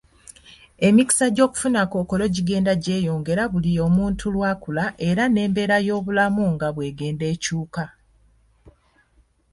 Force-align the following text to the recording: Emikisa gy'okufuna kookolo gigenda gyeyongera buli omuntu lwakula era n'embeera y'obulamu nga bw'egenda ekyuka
Emikisa 0.87 1.25
gy'okufuna 1.35 1.81
kookolo 1.91 2.25
gigenda 2.35 2.73
gyeyongera 2.83 3.43
buli 3.51 3.71
omuntu 3.85 4.25
lwakula 4.35 4.85
era 5.09 5.23
n'embeera 5.29 5.77
y'obulamu 5.87 6.43
nga 6.53 6.67
bw'egenda 6.75 7.25
ekyuka 7.33 7.83